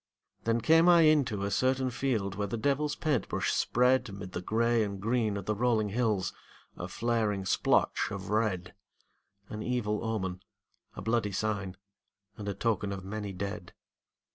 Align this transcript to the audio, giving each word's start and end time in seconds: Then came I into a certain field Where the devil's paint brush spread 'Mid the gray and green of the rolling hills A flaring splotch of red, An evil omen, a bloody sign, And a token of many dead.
Then 0.45 0.61
came 0.61 0.89
I 0.89 1.01
into 1.01 1.43
a 1.43 1.51
certain 1.51 1.91
field 1.91 2.33
Where 2.33 2.47
the 2.47 2.57
devil's 2.57 2.95
paint 2.95 3.27
brush 3.29 3.53
spread 3.53 4.11
'Mid 4.11 4.31
the 4.31 4.41
gray 4.41 4.81
and 4.83 4.99
green 4.99 5.37
of 5.37 5.45
the 5.45 5.53
rolling 5.53 5.89
hills 5.89 6.33
A 6.75 6.87
flaring 6.87 7.45
splotch 7.45 8.07
of 8.09 8.31
red, 8.31 8.73
An 9.47 9.61
evil 9.61 10.03
omen, 10.03 10.41
a 10.95 11.03
bloody 11.03 11.31
sign, 11.31 11.77
And 12.35 12.47
a 12.49 12.55
token 12.55 12.91
of 12.91 13.05
many 13.05 13.31
dead. 13.31 13.75